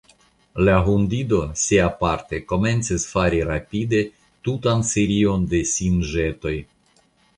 La 0.67 0.75
hundido, 0.91 1.41
siaparte, 1.63 2.39
komencis 2.53 3.05
fari 3.11 3.43
rapide 3.49 3.99
tutan 4.49 4.83
serion 4.93 5.45
da 5.53 5.61
sinĵetoj. 5.75 6.57